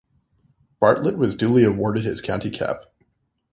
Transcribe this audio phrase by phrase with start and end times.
[0.79, 2.85] Bartlett was duly awarded his county cap.